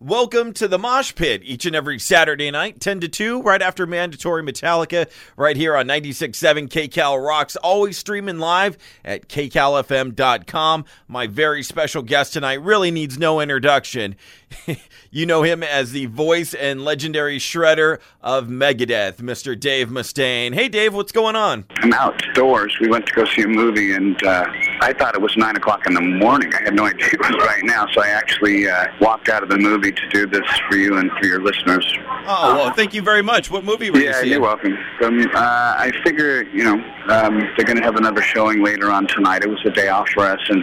[0.00, 3.84] Welcome to the Mosh Pit each and every Saturday night, 10 to 2, right after
[3.84, 10.84] Mandatory Metallica, right here on 96.7 KCal Rocks, always streaming live at kcalfm.com.
[11.08, 14.14] My very special guest tonight really needs no introduction.
[15.10, 19.58] you know him as the voice and legendary shredder of Megadeth, Mr.
[19.58, 20.54] Dave Mustaine.
[20.54, 21.64] Hey, Dave, what's going on?
[21.76, 22.76] I'm outdoors.
[22.80, 24.46] We went to go see a movie, and uh,
[24.80, 26.52] I thought it was 9 o'clock in the morning.
[26.54, 29.48] I had no idea it was right now, so I actually uh, walked out of
[29.48, 31.86] the movie to do this for you and for your listeners.
[32.30, 33.50] Oh, well, thank you very much.
[33.50, 34.26] What movie were you seeing?
[34.26, 34.76] Yeah, you're welcome.
[35.02, 36.74] Um, uh, I figure, you know,
[37.08, 39.42] um, they're going to have another showing later on tonight.
[39.42, 40.62] It was a day off for us, and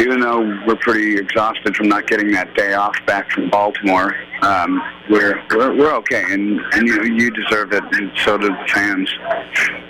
[0.00, 4.82] even though we're pretty exhausted from not getting that day off back from Baltimore, um,
[5.08, 8.68] we're, we're we're okay, and and you know you deserve it, and so do the
[8.72, 9.10] fans.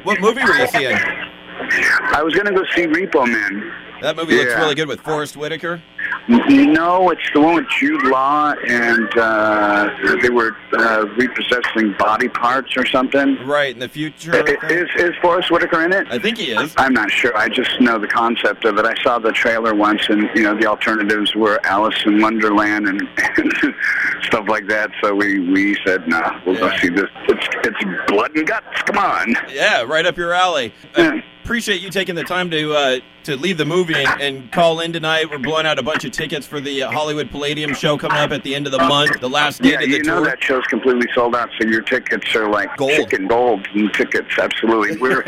[0.05, 0.97] What movie were you seeing?
[0.97, 3.73] I was going to go see Repo Man.
[4.03, 5.83] That movie looks really good with Forest Whitaker.
[6.27, 9.91] No, it's the one with Jude Law, and uh,
[10.23, 13.37] they were uh, repossessing body parts or something.
[13.47, 14.35] Right, in the future.
[14.71, 16.07] Is is Forest Whitaker in it?
[16.11, 16.73] I think he is.
[16.79, 17.37] I'm not sure.
[17.37, 18.87] I just know the concept of it.
[18.87, 23.03] I saw the trailer once, and you know the alternatives were Alice in Wonderland and,
[23.37, 23.75] and
[24.23, 24.91] stuff like that.
[25.03, 26.71] So we we said, no, we'll Yeah.
[26.71, 27.11] go see this.
[27.29, 28.81] It's it's blood and guts.
[28.87, 29.35] Come on.
[29.53, 30.73] Yeah, right up your alley.
[30.97, 31.21] Yeah.
[31.45, 34.95] Appreciate you taking the time to uh, to leave the movie and, and call in
[34.95, 35.31] tonight.
[35.31, 38.31] We're blowing out a bunch of tickets for the uh, Hollywood Palladium show coming up
[38.31, 40.43] at the end of the month, the last day Yeah, of the you know that
[40.43, 42.93] show's completely sold out, so your tickets are like Gold.
[42.93, 44.29] chicken gold tickets.
[44.39, 45.23] Absolutely, we're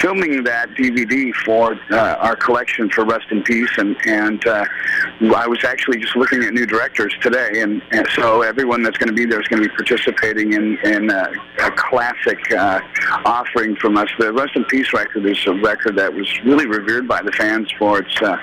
[0.00, 4.64] filming that DVD for uh, our collection for Rust in Peace, and and uh,
[5.36, 9.08] I was actually just looking at new directors today, and, and so everyone that's going
[9.08, 11.30] to be there is going to be participating in in a
[11.76, 12.80] classic uh,
[13.26, 14.08] offering from us.
[14.18, 17.70] The Rust in Peace record is a record that was really revered by the fans
[17.78, 18.36] for its uh,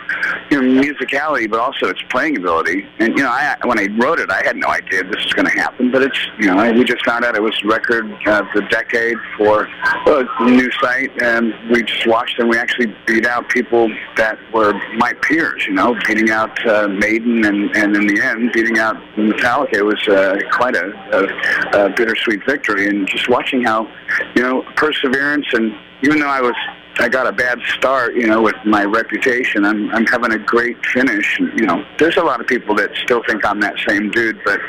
[0.49, 2.85] you know, musicality, but also its playing ability.
[2.99, 5.47] And you know, I, when I wrote it, I had no idea this was going
[5.47, 5.91] to happen.
[5.91, 9.67] But it's you know, we just found out it was record of the decade for
[10.07, 14.73] a new site, and we just watched and we actually beat out people that were
[14.97, 15.65] my peers.
[15.67, 19.73] You know, beating out uh, Maiden, and and in the end, beating out Metallica.
[19.73, 22.87] It was uh, quite a, a, a bittersweet victory.
[22.87, 23.87] And just watching how
[24.35, 26.55] you know perseverance and even though I was
[26.97, 29.65] I got a bad start, you know, with my reputation.
[29.65, 31.39] I'm I'm having a great finish.
[31.39, 34.59] You know, there's a lot of people that still think I'm that same dude, but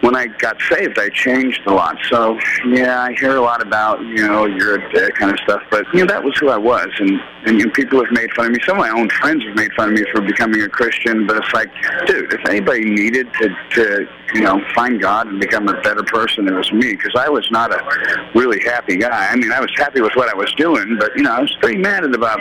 [0.00, 1.96] when I got saved, I changed a lot.
[2.08, 2.38] So
[2.68, 6.00] yeah, I hear a lot about you know you're dick kind of stuff, but you
[6.00, 8.58] know that was who I was, and and know, people have made fun of me.
[8.64, 11.36] Some of my own friends have made fun of me for becoming a Christian, but
[11.36, 11.70] it's like,
[12.06, 16.46] dude, if anybody needed to to you know find God and become a better person,
[16.46, 19.28] it was me because I was not a really happy guy.
[19.30, 21.55] I mean, I was happy with what I was doing, but you know, I was
[21.60, 22.40] pretty mad at about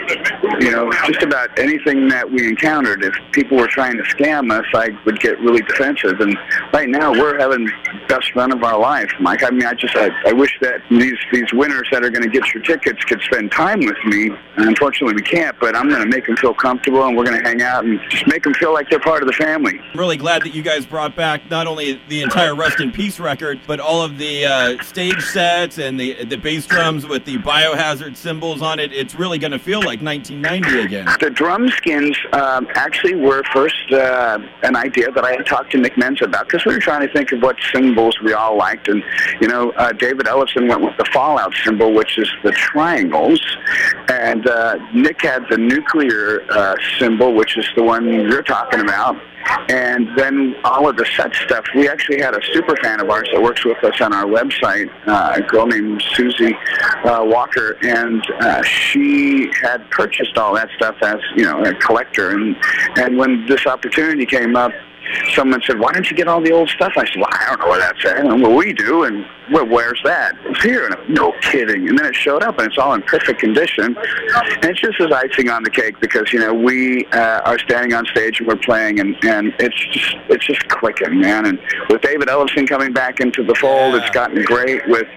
[0.61, 3.03] you know just about anything that we encountered.
[3.03, 6.19] If people were trying to scam us, I would get really defensive.
[6.19, 6.37] And
[6.73, 7.69] right now, we're having
[8.07, 9.43] best run of our life, Mike.
[9.43, 12.29] I mean, I just I, I wish that these these winners that are going to
[12.29, 14.29] get your tickets could spend time with me.
[14.57, 15.57] And unfortunately, we can't.
[15.59, 17.99] But I'm going to make them feel comfortable, and we're going to hang out and
[18.09, 19.79] just make them feel like they're part of the family.
[19.93, 23.19] I'm really glad that you guys brought back not only the entire Rust in Peace
[23.19, 27.37] record, but all of the uh, stage sets and the the bass drums with the
[27.37, 28.91] biohazard symbols on it.
[29.05, 31.05] It's really going to feel like 1990 again.
[31.19, 35.77] The drum skins um, actually were first uh, an idea that I had talked to
[35.77, 38.87] Nick Menza about because we were trying to think of what symbols we all liked.
[38.87, 39.03] And,
[39.39, 43.39] you know, uh, David Ellefson went with the Fallout symbol, which is the triangles.
[44.09, 49.15] And uh, Nick had the nuclear uh, symbol, which is the one you're talking about.
[49.69, 51.65] And then all of the set stuff.
[51.75, 54.89] We actually had a super fan of ours that works with us on our website,
[55.07, 56.55] uh, a girl named Susie
[57.03, 62.31] uh, Walker, and uh, she had purchased all that stuff as you know a collector.
[62.31, 62.55] And
[62.97, 64.71] and when this opportunity came up,
[65.33, 67.59] someone said, "Why don't you get all the old stuff?" I said, "Well, I don't
[67.59, 70.35] know where that's at." And, well, we do, and well, where's that?
[70.45, 70.85] It's here.
[70.85, 71.87] And I'm, no kidding.
[71.87, 73.95] And then it showed up, and it's all in perfect condition.
[73.95, 77.93] And it's just as icing on the cake because you know we uh, are standing
[77.93, 81.45] on stage and we're playing, and and it's just it's just clicking, man.
[81.45, 84.87] And with David Ellefson coming back into the fold, it's gotten great.
[84.87, 85.07] With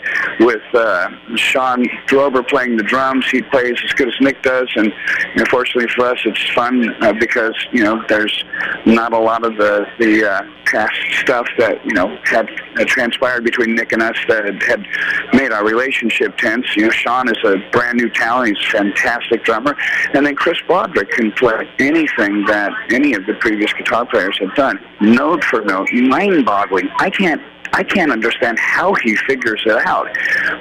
[0.40, 4.86] with uh, Shawn Drover playing the drums, he plays as good as Nick does, and
[4.86, 8.44] you know, for us, it's fun uh, because you know there's
[8.86, 12.48] not a lot of the the uh, past stuff that you know had
[12.86, 14.86] transpired between Nick and us that had, had
[15.32, 16.66] made our relationship tense.
[16.76, 19.76] You know, Shawn is a brand new talent; he's a fantastic drummer,
[20.14, 24.54] and then Chris Broderick can play anything that any of the previous guitar players have
[24.54, 26.88] done, note for note, mind-boggling.
[26.98, 27.42] I can't
[27.72, 30.08] I can't understand how he figures it out.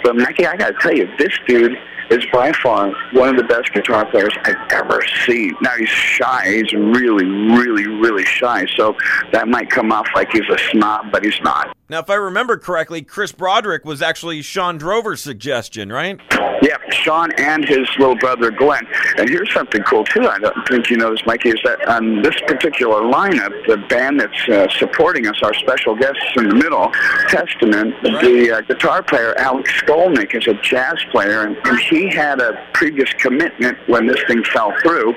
[0.03, 1.77] But Mikey, I got to tell you, this dude
[2.09, 5.55] is by far one of the best guitar players I've ever seen.
[5.61, 6.53] Now he's shy.
[6.55, 8.65] He's really, really, really shy.
[8.75, 8.95] So
[9.31, 11.75] that might come off like he's a snob, but he's not.
[11.89, 16.19] Now, if I remember correctly, Chris Broderick was actually Shawn Drover's suggestion, right?
[16.67, 18.85] Yeah, Shawn and his little brother Glenn.
[19.17, 20.27] And here's something cool too.
[20.27, 24.19] I don't think you know this, Mikey, is that on this particular lineup, the band
[24.19, 26.91] that's uh, supporting us, our special guests in the middle,
[27.29, 32.41] Testament, the uh, guitar player Alex Skolnick is a jazz player, and, and he had
[32.41, 35.15] a previous commitment when this thing fell through.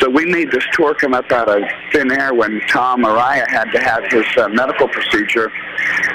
[0.00, 1.62] So we made this tour come up out of
[1.92, 5.50] thin air when Tom Araya had to have his uh, medical procedure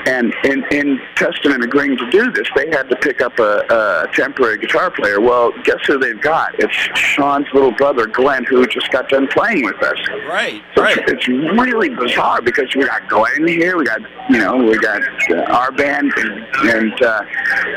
[0.06, 4.08] and in, in Testament agreeing to do this, they had to pick up a, a
[4.14, 5.19] temporary guitar player.
[5.19, 6.54] Well, guess who they've got?
[6.60, 9.98] It's Shawn's little brother, Glenn, who just got done playing with us.
[10.27, 10.98] Right, so right.
[10.98, 15.01] It's, it's really bizarre because we got Glenn here, we got, you know, we got
[15.31, 17.22] uh, our band, and, and uh,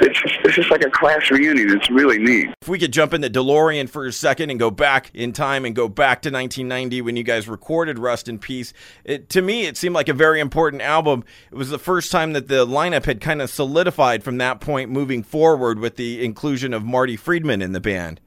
[0.00, 1.70] it's, just, it's just like a class reunion.
[1.70, 2.50] It's really neat.
[2.62, 5.64] If we could jump in the DeLorean for a second and go back in time
[5.64, 8.72] and go back to 1990 when you guys recorded Rust in Peace,
[9.04, 11.24] it, to me, it seemed like a very important album.
[11.50, 14.90] It was the first time that the lineup had kind of solidified from that point
[14.90, 18.20] moving forward with the inclusion of Marty Friedman in the band.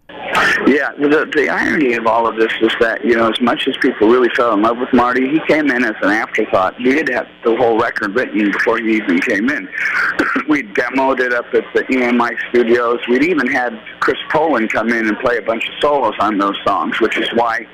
[0.68, 3.76] Yeah, the the irony of all of this is that you know, as much as
[3.82, 6.78] people really fell in love with Marty, he came in as an afterthought.
[6.78, 9.68] We did have the whole record written before he even came in.
[10.48, 13.00] we demoed it up at the EMI studios.
[13.10, 16.58] We'd even had Chris Poland come in and play a bunch of solos on those
[16.66, 17.68] songs, which is why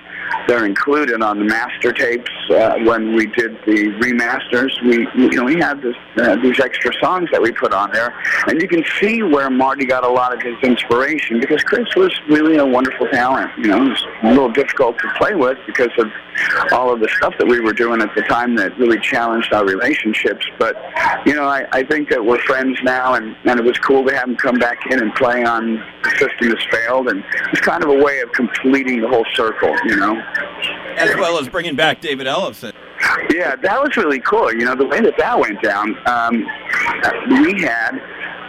[0.47, 4.71] they're included on the master tapes uh, when we did the remasters.
[4.83, 8.13] We, you know, we had this, uh, these extra songs that we put on there,
[8.47, 12.13] and you can see where Marty got a lot of his inspiration because Chris was
[12.29, 13.51] really a wonderful talent.
[13.57, 16.07] You know, it was a little difficult to play with because of
[16.71, 19.65] all of the stuff that we were doing at the time that really challenged our
[19.65, 20.45] relationships.
[20.59, 20.75] But
[21.25, 24.15] you know, I, I think that we're friends now, and, and it was cool to
[24.15, 27.83] have him come back in and play on the system has failed, and it's kind
[27.83, 29.75] of a way of completing the whole circle.
[29.85, 30.23] You know
[30.97, 32.73] as well as bringing back David Ellefson.
[33.33, 34.51] Yeah, that was really cool.
[34.53, 36.45] You know, the way that that went down, um,
[37.43, 37.99] we had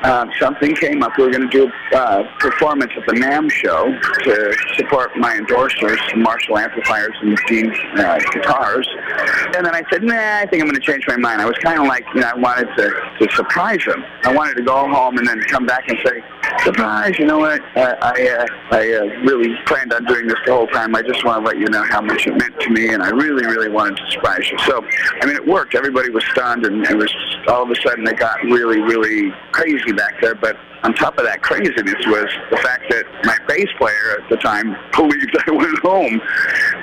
[0.02, 1.12] uh, something came up.
[1.18, 3.90] We were going to do a uh, performance at the NAMM show
[4.24, 8.88] to support my endorsers, Marshall amplifiers and Dean uh, guitars.
[9.56, 11.40] And then I said, nah, I think I'm going to change my mind.
[11.40, 12.90] I was kind of like, you know, I wanted to,
[13.20, 14.04] to surprise them.
[14.24, 16.22] I wanted to go home and then come back and say,
[16.64, 17.60] surprise, you know what?
[17.76, 20.94] I, I, uh, I uh, really planned on doing this the whole time.
[20.94, 23.10] I just want to let you know how much it meant to me, and I
[23.10, 24.58] really, really wanted to surprise you.
[24.60, 24.84] So,
[25.20, 25.74] I mean, it worked.
[25.74, 27.14] Everybody was stunned, and it was
[27.48, 30.34] all of a sudden it got really, really crazy back there.
[30.34, 34.36] But on top of that craziness was the fact that my bass player at the
[34.36, 36.20] time believed I went home.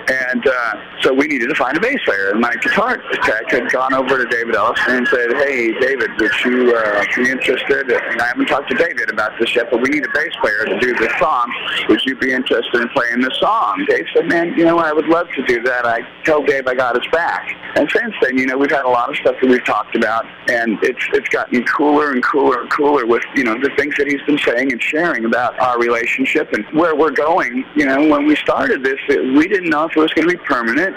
[0.07, 2.31] And uh, so we needed to find a bass player.
[2.31, 6.31] And my guitar tech had gone over to David Ellefson and said, hey, David, would
[6.44, 7.89] you uh, be interested?
[7.89, 10.65] And I haven't talked to David about this yet, but we need a bass player
[10.65, 11.51] to do this song.
[11.89, 13.86] Would you be interested in playing this song?
[13.88, 15.86] Dave said, man, you know, I would love to do that.
[15.86, 17.56] I tell Dave I got his back.
[17.75, 20.25] And since then, you know, we've had a lot of stuff that we've talked about,
[20.50, 24.07] and it's it's gotten cooler and cooler and cooler with, you know, the things that
[24.07, 27.65] he's been saying and sharing about our relationship and where we're going.
[27.75, 30.43] You know, when we started this, we didn't know if it was going to be
[30.43, 30.95] permanent.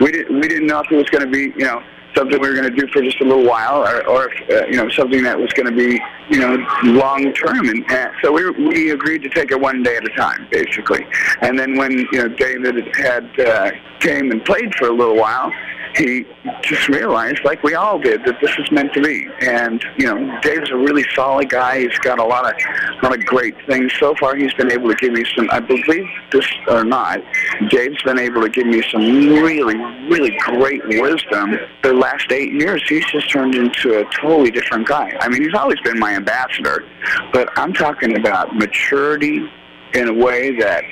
[0.00, 1.82] We didn't we didn't know if it was going to be, you know,
[2.16, 4.76] something we were going to do for just a little while, or, or uh, you
[4.76, 6.00] know, something that was going to be,
[6.30, 7.68] you know, long term.
[7.68, 11.06] And uh, so we we agreed to take it one day at a time, basically.
[11.42, 13.70] And then when you know David had uh,
[14.00, 15.52] came and played for a little while,
[15.96, 16.26] he
[16.62, 19.28] just realized, like we all did, that this is meant to be.
[19.40, 21.80] And you know, Dave's a really solid guy.
[21.80, 22.60] He's got a lot of,
[23.00, 23.92] a lot of great things.
[23.98, 25.48] So far, he's been able to give me some.
[25.50, 27.20] I believe this or not,
[27.68, 29.76] Dave's been able to give me some really,
[30.08, 31.58] really great wisdom.
[31.82, 35.16] The last eight years, he's just turned into a totally different guy.
[35.20, 36.84] I mean, he's always been my ambassador,
[37.32, 39.48] but I'm talking about maturity
[39.94, 40.82] in a way that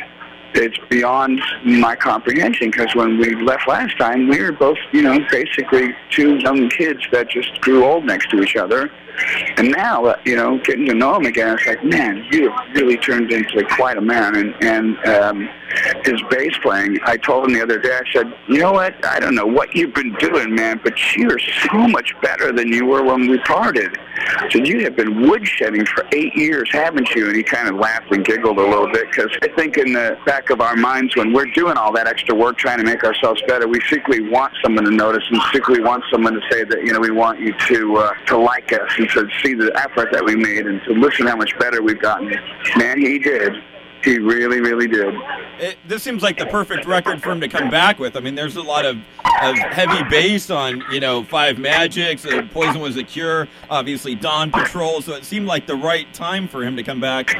[0.54, 5.18] it's beyond my comprehension because when we left last time, we were both, you know,
[5.30, 8.90] basically two young kids that just grew old next to each other.
[9.56, 12.74] And now, uh, you know, getting to know him again, it's like, man, you have
[12.74, 14.36] really turned into quite a man.
[14.36, 15.48] And, and um,
[16.04, 19.04] his bass playing, I told him the other day, I said, you know what?
[19.04, 22.86] I don't know what you've been doing, man, but you're so much better than you
[22.86, 23.96] were when we parted.
[24.50, 27.28] Said, you have been woodshedding for eight years, haven't you?
[27.28, 30.18] And he kind of laughed and giggled a little bit because I think in the
[30.26, 33.42] back of our minds, when we're doing all that extra work trying to make ourselves
[33.46, 36.92] better, we secretly want someone to notice and secretly want someone to say that, you
[36.92, 40.24] know, we want you to, uh, to like us and to see the effort that
[40.24, 42.34] we made and to listen how much better we've gotten.
[42.76, 43.52] Man, he did.
[44.04, 45.14] He really, really did.
[45.58, 48.16] It, this seems like the perfect record for him to come back with.
[48.16, 48.96] I mean, there's a lot of,
[49.42, 54.50] of heavy bass on, you know, Five Magics, uh, Poison Was a Cure, obviously Dawn
[54.50, 55.02] Patrol.
[55.02, 57.28] So it seemed like the right time for him to come back.
[57.28, 57.36] To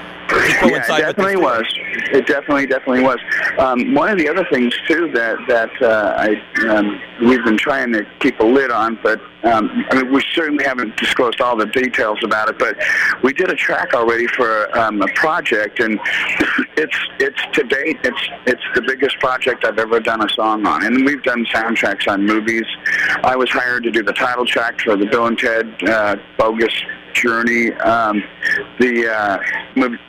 [0.61, 1.67] coincide yeah, it definitely was.
[2.13, 3.19] It definitely, definitely was.
[3.59, 7.93] Um, one of the other things too that that uh, I um, we've been trying
[7.93, 11.67] to keep a lid on, but um, I mean we certainly haven't disclosed all the
[11.67, 12.59] details about it.
[12.59, 12.77] But
[13.23, 15.99] we did a track already for um, a project, and
[16.77, 20.85] it's it's to date it's it's the biggest project I've ever done a song on,
[20.85, 22.67] and we've done soundtracks on movies.
[23.25, 26.73] I was hired to do the title track for the Bill and Ted uh, bogus
[27.15, 27.73] journey.
[27.75, 28.23] Um,
[28.79, 29.39] the uh,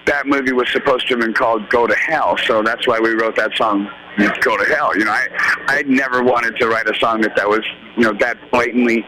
[0.06, 3.12] that movie was supposed to have been called Go to Hell, so that's why we
[3.12, 3.90] wrote that song
[4.42, 4.96] go to hell.
[4.98, 5.28] You know, I
[5.68, 7.66] I never wanted to write a song that that was
[7.96, 9.06] you know that blatantly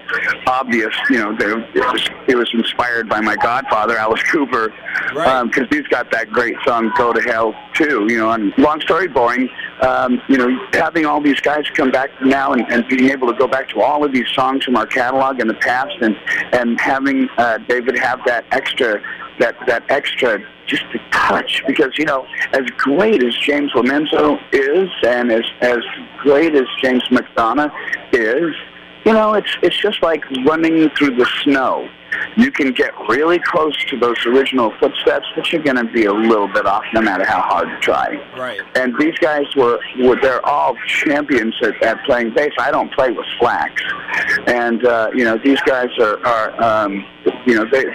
[0.47, 0.93] obvious.
[1.09, 5.27] You know, that it was it was inspired by my godfather Alice Cooper, because right.
[5.27, 8.05] um, he's got that great song "Go to Hell" too.
[8.09, 9.49] You know, and long story boring.
[9.81, 13.37] Um, you know, having all these guys come back now and, and being able to
[13.37, 16.15] go back to all of these songs from our catalog in the past, and
[16.53, 19.01] and having uh, David have that extra
[19.39, 24.89] that that extra just a touch because you know as great as James Lomenzo is
[25.03, 25.79] and as as
[26.19, 27.71] great as James McDonough
[28.13, 28.55] is
[29.05, 31.87] you know it's it's just like running through the snow
[32.37, 36.13] you can get really close to those original footsteps, but you're going to be a
[36.13, 38.15] little bit off no matter how hard you try.
[38.37, 38.59] Right.
[38.75, 42.51] And these guys were, were they're all champions at, at playing bass.
[42.59, 43.83] I don't play with slacks,
[44.47, 47.05] and uh, you know these guys are, are um,
[47.45, 47.85] you know they,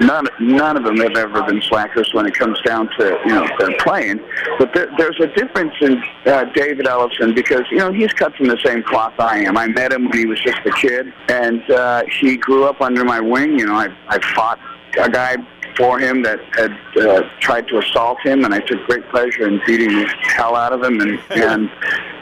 [0.00, 3.46] none none of them have ever been slackers when it comes down to you know
[3.58, 4.20] their playing.
[4.58, 8.48] But there, there's a difference in uh, David Ellefson because you know he's cut from
[8.48, 9.56] the same cloth I am.
[9.56, 13.04] I met him when he was just a kid, and uh, he grew up under
[13.04, 14.58] my wing you know, I I fought
[15.00, 15.36] a guy
[15.76, 19.60] for him that had uh, tried to assault him, and I took great pleasure in
[19.66, 21.00] beating the hell out of him.
[21.00, 21.70] And and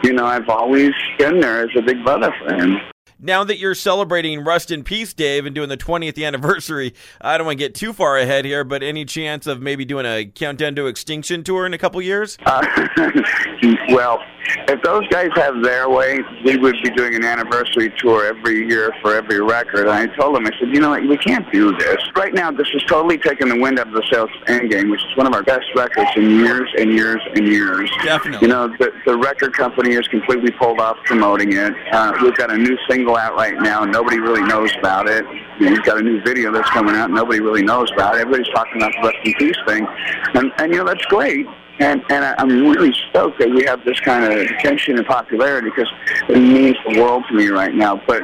[0.03, 2.81] you know, I've always been there as a big brother for him
[3.19, 7.47] now that you're celebrating Rust in Peace, Dave, and doing the 20th anniversary, I don't
[7.47, 10.75] want to get too far ahead here, but any chance of maybe doing a Countdown
[10.77, 12.37] to Extinction tour in a couple years?
[12.45, 12.65] Uh,
[13.89, 14.21] well,
[14.69, 18.93] if those guys have their way, we would be doing an anniversary tour every year
[19.01, 19.89] for every record.
[19.89, 21.97] And I told them, I said, you know what, we can't do this.
[22.15, 25.01] Right now, this is totally taking the wind out of the sails of Endgame, which
[25.01, 27.91] is one of our best records in years and years and years.
[28.05, 28.47] Definitely.
[28.47, 31.73] You know, the, the record company is completely pulled off promoting it.
[31.93, 35.25] Uh, we've got a new single out right now, nobody really knows about it.
[35.61, 38.23] You know, we've got a new video that's coming out, nobody really knows about it.
[38.23, 39.87] Everybody's talking about the Rust in Peace thing.
[40.35, 41.47] And, and you know, that's great
[41.79, 45.91] and and I'm really stoked that we have this kind of attention and popularity because
[46.29, 48.01] it means the world to me right now.
[48.07, 48.23] But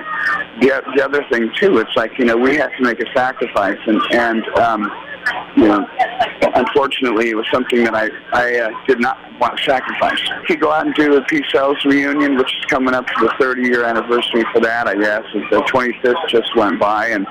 [0.60, 3.78] the the other thing too, it's like you know we have to make a sacrifice,
[3.86, 4.90] and and um,
[5.56, 5.86] you know,
[6.54, 10.20] unfortunately, it was something that I I uh, did not want to sacrifice.
[10.40, 13.26] We could go out and do a Peace Sells reunion, which is coming up for
[13.26, 14.86] the 30 year anniversary for that.
[14.86, 17.26] I guess the 25th just went by, and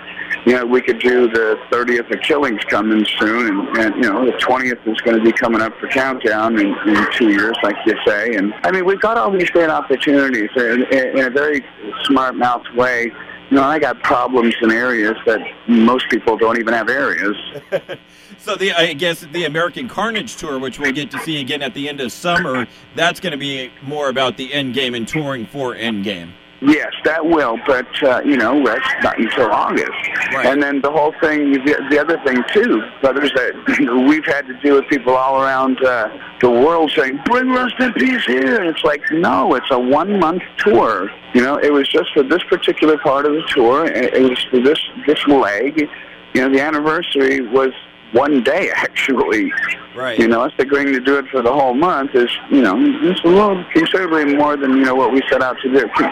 [0.45, 4.25] you know, we could do the 30th of Killings coming soon, and, and you know,
[4.25, 7.75] the 20th is going to be coming up for Countdown in, in two years, like
[7.85, 8.35] you say.
[8.35, 11.63] And I mean, we've got all these great opportunities in, in, in a very
[12.05, 13.11] smart mouth way.
[13.51, 17.35] You know, I got problems in areas that most people don't even have areas.
[18.37, 21.73] so the I guess the American Carnage tour, which we'll get to see again at
[21.73, 22.65] the end of summer,
[22.95, 26.31] that's going to be more about the end game and touring for Endgame.
[26.63, 29.89] Yes, that will, but uh, you know that's not until August.
[30.31, 30.45] Right.
[30.45, 34.25] And then the whole thing, the, the other thing too, brothers, that you know, we've
[34.25, 38.23] had to deal with people all around uh, the world saying, "Bring Rust in Peace
[38.25, 41.09] here." And it's like, no, it's a one-month tour.
[41.33, 43.87] You know, it was just for this particular part of the tour.
[43.87, 45.89] It was for this this leg.
[46.35, 47.73] You know, the anniversary was
[48.13, 49.51] one day actually.
[49.95, 50.17] Right.
[50.17, 53.19] You know, us agreeing to do it for the whole month is, you know, it's
[53.25, 55.89] a little considerably more than you know what we set out to do.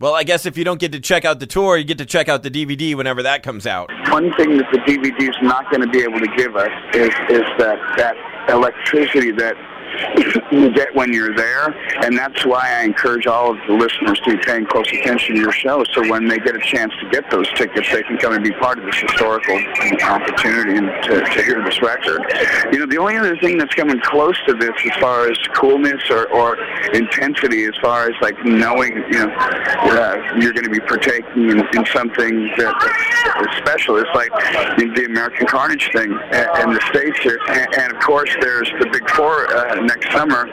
[0.00, 2.04] Well, I guess if you don't get to check out the tour, you get to
[2.04, 3.90] check out the DVD whenever that comes out.
[4.10, 7.08] One thing that the DVD is not going to be able to give us is
[7.30, 8.14] is that that
[8.50, 9.54] electricity that
[10.52, 11.68] you get when you're there,
[12.04, 15.40] and that's why I encourage all of the listeners to be paying close attention to
[15.40, 15.84] your show.
[15.92, 18.52] So when they get a chance to get those tickets, they can come and be
[18.52, 19.56] part of this historical
[20.04, 22.20] opportunity and to, to hear this record.
[22.72, 26.02] You know, the only other thing that's coming close to this, as far as coolness
[26.10, 26.56] or, or
[26.94, 31.58] intensity, as far as like knowing, you know, uh, you're going to be partaking in,
[31.74, 33.96] in something that's special.
[33.96, 34.30] It's like
[34.76, 39.08] the American Carnage thing in the states here, and, and of course there's the Big
[39.10, 39.54] Four.
[39.54, 40.46] Uh, next summer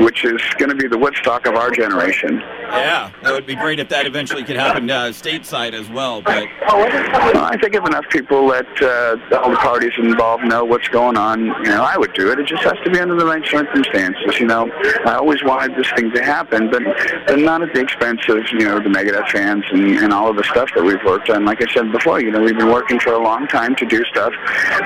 [0.00, 2.38] which is going to be the Woodstock of our generation.
[2.38, 6.20] Yeah, that would be great if that eventually could happen uh, stateside as well.
[6.22, 10.88] But well, I think if enough people let uh, all the parties involved know what's
[10.88, 12.38] going on, you know, I would do it.
[12.38, 14.38] It just has to be under the right circumstances.
[14.38, 14.70] You know,
[15.06, 16.82] I always wanted this thing to happen, but,
[17.26, 20.36] but not at the expense of you know the Megadeth fans and, and all of
[20.36, 21.44] the stuff that we've worked on.
[21.44, 24.04] Like I said before, you know, we've been working for a long time to do
[24.04, 24.32] stuff,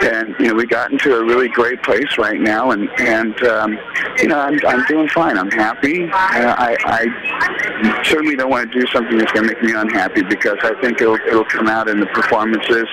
[0.02, 3.78] and you know, we got into a really great place right now, and and um,
[4.18, 5.38] you know, I'm I'm doing fine.
[5.38, 6.04] I'm happy.
[6.04, 10.22] Uh, I I certainly don't want to do something that's going to make me unhappy
[10.22, 12.86] because I think it'll it'll come out in the performances,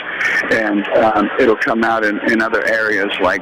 [0.51, 3.41] and um, it'll come out in, in other areas like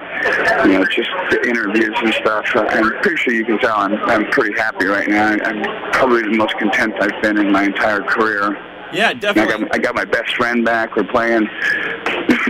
[0.65, 2.45] you know just the interviews and stuff.
[2.55, 5.37] Uh, I'm pretty sure you can tell I'm I'm pretty happy right now.
[5.43, 8.57] I'm probably the most content I've been in my entire career.
[8.93, 9.55] Yeah, definitely.
[9.55, 10.95] I got, I got my best friend back.
[10.95, 11.47] We're playing.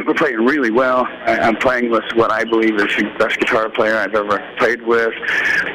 [0.06, 1.06] We're playing really well.
[1.26, 4.82] I, I'm playing with what I believe is the best guitar player I've ever played
[4.82, 5.14] with.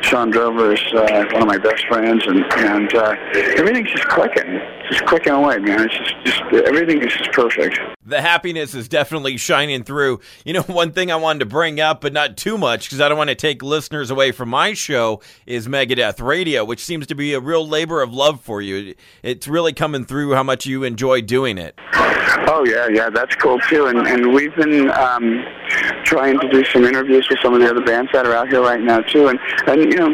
[0.02, 3.14] Shawn Drover is uh, one of my best friends, and and uh,
[3.56, 4.60] everything's just clicking,
[4.90, 5.88] just clicking away, man.
[5.88, 7.78] It's just, just everything is just perfect.
[8.04, 10.20] The happiness is definitely shining through.
[10.44, 13.08] You know, one thing I wanted to bring up, but not too much, because I
[13.08, 17.14] don't want to take listeners away from my show, is Megadeth Radio, which seems to
[17.14, 18.94] be a real labor of love for you.
[19.22, 21.78] It's really coming through how much you enjoy doing it.
[22.48, 23.86] Oh yeah, yeah, that's cool too.
[23.86, 25.44] And and we've been um,
[26.04, 28.62] trying to do some interviews with some of the other bands that are out here
[28.62, 29.28] right now too.
[29.28, 30.08] And and you know,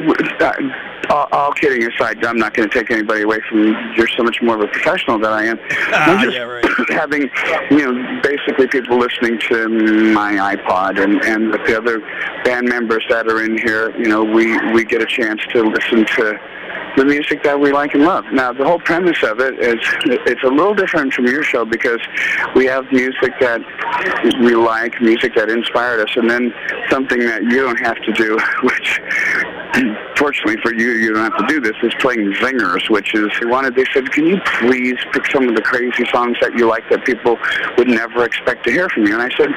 [1.09, 3.77] uh, all, kidding aside, I'm not going to take anybody away from you.
[3.97, 5.59] You're so much more of a professional than I am.
[5.93, 6.65] Ah, just yeah, right.
[6.91, 7.31] having
[7.71, 9.69] you know basically people listening to
[10.13, 12.01] my iPod and and with the other
[12.45, 16.05] band members that are in here, you know, we we get a chance to listen
[16.17, 16.39] to
[16.97, 18.25] the music that we like and love.
[18.33, 22.01] Now, the whole premise of it is it's a little different from your show because
[22.55, 23.61] we have music that
[24.43, 26.53] we like, music that inspired us, and then
[26.91, 29.01] something that you don't have to do, which
[30.19, 33.47] fortunately for you, you don't have to do this, is playing zingers, which is, they
[33.47, 36.89] wanted, they said, can you please pick some of the crazy songs that you like
[36.91, 37.39] that people
[37.77, 39.19] would never expect to hear from you?
[39.19, 39.51] And I said,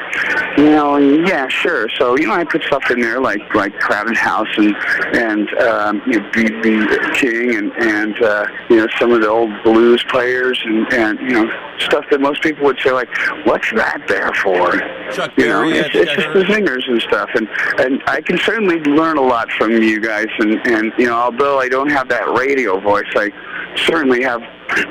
[0.58, 1.90] you know, yeah, sure.
[1.98, 4.76] So, you know, I put stuff in there like, like Crowded House and,
[5.14, 6.88] and, um, you know, B.B.
[7.16, 11.32] King and, and, uh, you know, some of the old blues players and, and, you
[11.32, 13.10] know, stuff that most people would say like,
[13.46, 14.72] what's that there for?
[15.14, 17.30] Chuck you know, Berry, it's, it's just the zingers and stuff.
[17.36, 17.48] And,
[17.80, 20.28] and I can certainly learn a lot from you guys.
[20.40, 23.32] And, and, you know, although I don't have that radio voice, I
[23.78, 24.42] certainly have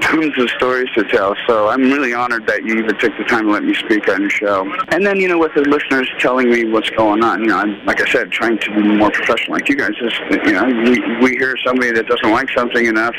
[0.00, 1.34] tons of stories to tell.
[1.46, 4.22] So I'm really honored that you even took the time to let me speak on
[4.22, 4.70] your show.
[4.88, 7.84] And then, you know, with the listeners telling me what's going on, you know, I'm,
[7.86, 9.56] like I said, trying to be more professional.
[9.56, 13.14] Like you guys, just, you know, we, we hear somebody that doesn't like something enough,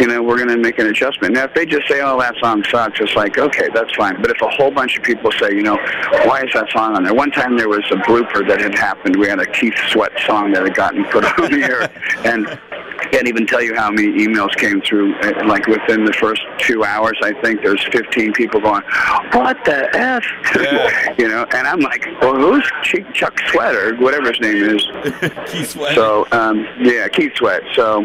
[0.00, 1.34] you know, we're going to make an adjustment.
[1.34, 4.20] Now, if they just say, oh, that song sucks, it's like, okay, that's fine.
[4.20, 5.76] But if a whole bunch of people say, you know,
[6.24, 7.14] why is that song on there?
[7.14, 9.16] One time there was a blooper that had happened.
[9.16, 11.90] We had a Keith Sweat song that had gotten put on the air.
[12.24, 12.46] And
[13.10, 15.14] can't even tell you how many emails came through.
[15.20, 18.82] uh, Like within the first two hours, I think there's 15 people going,
[19.32, 20.24] "What the f?"
[20.56, 21.14] Yeah.
[21.18, 24.86] you know, and I'm like, "Well, who's Ch- Chuck Sweat or whatever his name is?"
[25.46, 25.94] Keith Sweat.
[25.94, 27.62] So, um, yeah, Keith Sweat.
[27.74, 28.04] So,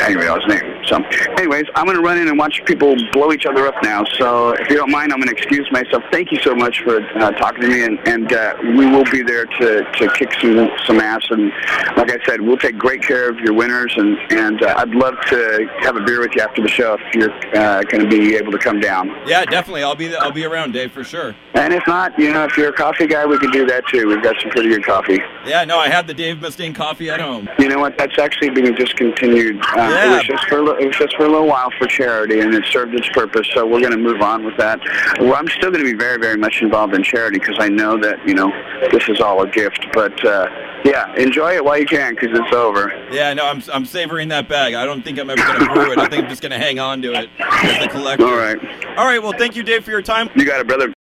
[0.00, 0.79] anyway, that was his name.
[0.90, 0.96] So,
[1.38, 4.02] anyways, I'm going to run in and watch people blow each other up now.
[4.18, 6.02] So, if you don't mind, I'm going to excuse myself.
[6.10, 9.22] Thank you so much for uh, talking to me, and, and uh, we will be
[9.22, 11.22] there to, to kick some some ass.
[11.30, 11.52] And
[11.96, 15.14] like I said, we'll take great care of your winners, and and uh, I'd love
[15.28, 18.34] to have a beer with you after the show if you're uh, going to be
[18.34, 19.08] able to come down.
[19.26, 19.84] yeah, definitely.
[19.84, 21.36] I'll be I'll be around, Dave, for sure.
[21.54, 24.08] And if not, you know, if you're a coffee guy, we can do that too.
[24.08, 25.20] We've got some pretty good coffee.
[25.46, 27.48] Yeah, no, I had the Dave Mustaine coffee at home.
[27.58, 27.96] You know what?
[27.98, 29.60] That's actually being discontinued.
[29.60, 30.14] Uh, It Yeah.
[30.16, 32.94] was just for it was just for a little while for charity, and it served
[32.94, 33.46] its purpose.
[33.54, 34.80] So we're going to move on with that.
[35.20, 37.98] Well, I'm still going to be very, very much involved in charity because I know
[38.00, 38.50] that you know
[38.90, 39.86] this is all a gift.
[39.92, 40.46] But uh,
[40.84, 42.90] yeah, enjoy it while you can because it's over.
[43.12, 44.74] Yeah, no, I'm I'm savoring that bag.
[44.74, 45.98] I don't think I'm ever going to brew it.
[45.98, 48.24] I think I'm just going to hang on to it as the collector.
[48.24, 48.58] All right,
[48.96, 49.22] All right.
[49.22, 50.30] Well, thank you, Dave, for your time.
[50.34, 50.92] you got it, brother.